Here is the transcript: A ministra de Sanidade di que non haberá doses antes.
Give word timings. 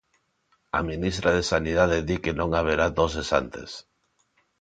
A 0.77 0.79
ministra 0.89 1.29
de 1.37 1.43
Sanidade 1.51 1.97
di 2.07 2.17
que 2.23 2.37
non 2.39 2.49
haberá 2.57 2.87
doses 2.99 3.27
antes. 3.41 3.69